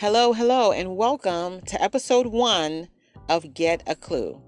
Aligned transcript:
Hello, 0.00 0.32
hello, 0.32 0.72
and 0.72 0.96
welcome 0.96 1.60
to 1.66 1.82
episode 1.82 2.28
one 2.28 2.88
of 3.28 3.52
Get 3.52 3.82
a 3.86 3.94
Clue, 3.94 4.40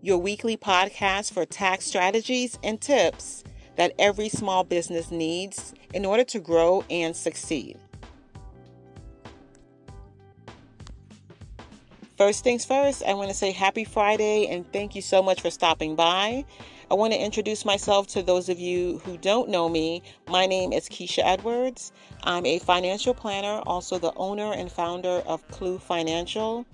your 0.00 0.16
weekly 0.16 0.56
podcast 0.56 1.34
for 1.34 1.44
tax 1.44 1.84
strategies 1.84 2.58
and 2.64 2.80
tips 2.80 3.44
that 3.76 3.92
every 3.98 4.30
small 4.30 4.64
business 4.64 5.10
needs 5.10 5.74
in 5.92 6.06
order 6.06 6.24
to 6.24 6.40
grow 6.40 6.82
and 6.88 7.14
succeed. 7.14 7.78
First 12.18 12.42
things 12.42 12.64
first, 12.64 13.04
I 13.04 13.14
want 13.14 13.28
to 13.28 13.34
say 13.34 13.52
happy 13.52 13.84
Friday 13.84 14.48
and 14.48 14.70
thank 14.72 14.96
you 14.96 15.02
so 15.02 15.22
much 15.22 15.40
for 15.40 15.50
stopping 15.50 15.94
by. 15.94 16.44
I 16.90 16.94
want 16.94 17.12
to 17.12 17.18
introduce 17.18 17.64
myself 17.64 18.08
to 18.08 18.24
those 18.24 18.48
of 18.48 18.58
you 18.58 18.98
who 19.04 19.16
don't 19.18 19.48
know 19.48 19.68
me. 19.68 20.02
My 20.28 20.44
name 20.44 20.72
is 20.72 20.88
Keisha 20.88 21.22
Edwards. 21.24 21.92
I'm 22.24 22.44
a 22.44 22.58
financial 22.58 23.14
planner, 23.14 23.62
also 23.68 24.00
the 24.00 24.12
owner 24.16 24.52
and 24.52 24.68
founder 24.68 25.22
of 25.28 25.46
Clue 25.46 25.78
Financial. 25.78 26.66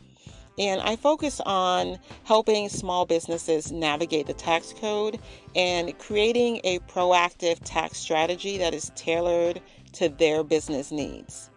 And 0.59 0.81
I 0.81 0.97
focus 0.97 1.43
on 1.45 1.99
helping 2.23 2.71
small 2.71 3.05
businesses 3.05 3.71
navigate 3.71 4.27
the 4.27 4.33
tax 4.33 4.73
code 4.73 5.21
and 5.55 5.99
creating 5.99 6.63
a 6.65 6.79
proactive 6.79 7.59
tax 7.65 7.99
strategy 7.99 8.57
that 8.57 8.73
is 8.73 8.93
tailored 8.95 9.61
to 9.93 10.09
their 10.09 10.43
business 10.43 10.91
needs. 10.91 11.51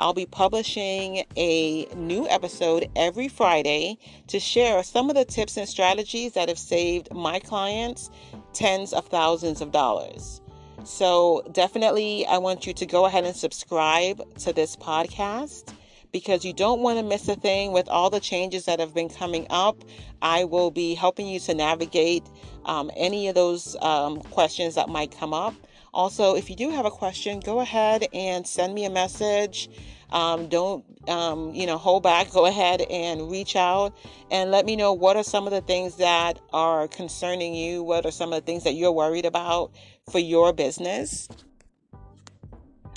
I'll 0.00 0.14
be 0.14 0.24
publishing 0.24 1.24
a 1.36 1.84
new 1.94 2.26
episode 2.30 2.88
every 2.96 3.28
Friday 3.28 3.98
to 4.28 4.40
share 4.40 4.82
some 4.82 5.10
of 5.10 5.14
the 5.14 5.26
tips 5.26 5.58
and 5.58 5.68
strategies 5.68 6.32
that 6.32 6.48
have 6.48 6.58
saved 6.58 7.12
my 7.12 7.38
clients 7.38 8.10
tens 8.54 8.94
of 8.94 9.06
thousands 9.08 9.60
of 9.60 9.72
dollars. 9.72 10.40
So, 10.84 11.42
definitely, 11.52 12.24
I 12.24 12.38
want 12.38 12.66
you 12.66 12.72
to 12.72 12.86
go 12.86 13.04
ahead 13.04 13.24
and 13.24 13.36
subscribe 13.36 14.22
to 14.38 14.54
this 14.54 14.74
podcast 14.74 15.74
because 16.12 16.46
you 16.46 16.54
don't 16.54 16.80
want 16.80 16.98
to 16.98 17.04
miss 17.04 17.28
a 17.28 17.36
thing 17.36 17.72
with 17.72 17.86
all 17.90 18.08
the 18.08 18.20
changes 18.20 18.64
that 18.64 18.80
have 18.80 18.94
been 18.94 19.10
coming 19.10 19.46
up. 19.50 19.76
I 20.22 20.44
will 20.44 20.70
be 20.70 20.94
helping 20.94 21.28
you 21.28 21.40
to 21.40 21.54
navigate 21.54 22.24
um, 22.64 22.90
any 22.96 23.28
of 23.28 23.34
those 23.34 23.76
um, 23.82 24.20
questions 24.22 24.76
that 24.76 24.88
might 24.88 25.10
come 25.10 25.34
up. 25.34 25.54
Also, 25.92 26.34
if 26.34 26.48
you 26.48 26.56
do 26.56 26.70
have 26.70 26.86
a 26.86 26.90
question, 26.90 27.40
go 27.40 27.60
ahead 27.60 28.06
and 28.12 28.46
send 28.46 28.74
me 28.74 28.84
a 28.84 28.90
message. 28.90 29.68
Um, 30.10 30.48
don't, 30.48 30.84
um, 31.08 31.54
you 31.54 31.66
know, 31.66 31.78
hold 31.78 32.02
back. 32.02 32.30
Go 32.30 32.46
ahead 32.46 32.82
and 32.82 33.30
reach 33.30 33.56
out 33.56 33.96
and 34.30 34.50
let 34.50 34.66
me 34.66 34.76
know 34.76 34.92
what 34.92 35.16
are 35.16 35.22
some 35.22 35.46
of 35.46 35.52
the 35.52 35.60
things 35.60 35.96
that 35.96 36.40
are 36.52 36.88
concerning 36.88 37.54
you. 37.54 37.82
What 37.82 38.06
are 38.06 38.10
some 38.10 38.32
of 38.32 38.40
the 38.40 38.46
things 38.46 38.64
that 38.64 38.72
you're 38.72 38.92
worried 38.92 39.24
about 39.24 39.72
for 40.10 40.18
your 40.18 40.52
business? 40.52 41.28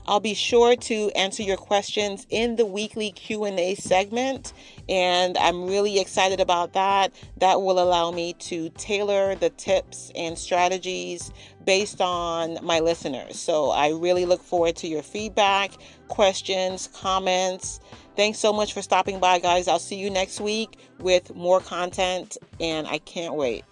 I'll 0.05 0.19
be 0.19 0.33
sure 0.33 0.75
to 0.75 1.11
answer 1.15 1.43
your 1.43 1.57
questions 1.57 2.27
in 2.29 2.55
the 2.57 2.65
weekly 2.65 3.11
Q&A 3.11 3.75
segment 3.75 4.53
and 4.89 5.37
I'm 5.37 5.65
really 5.65 5.99
excited 5.99 6.39
about 6.39 6.73
that. 6.73 7.13
That 7.37 7.61
will 7.61 7.79
allow 7.79 8.11
me 8.11 8.33
to 8.33 8.69
tailor 8.71 9.35
the 9.35 9.49
tips 9.51 10.11
and 10.15 10.37
strategies 10.37 11.31
based 11.65 12.01
on 12.01 12.57
my 12.61 12.79
listeners. 12.79 13.39
So 13.39 13.71
I 13.71 13.91
really 13.91 14.25
look 14.25 14.41
forward 14.41 14.75
to 14.77 14.87
your 14.87 15.03
feedback, 15.03 15.71
questions, 16.09 16.89
comments. 16.93 17.79
Thanks 18.15 18.39
so 18.39 18.51
much 18.51 18.73
for 18.73 18.81
stopping 18.81 19.19
by 19.19 19.39
guys. 19.39 19.67
I'll 19.67 19.79
see 19.79 19.97
you 19.97 20.09
next 20.09 20.41
week 20.41 20.77
with 20.99 21.33
more 21.35 21.61
content 21.61 22.37
and 22.59 22.87
I 22.87 22.97
can't 22.99 23.35
wait. 23.35 23.63